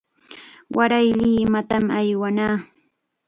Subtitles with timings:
[0.75, 2.55] Waray Limatam aywanaa.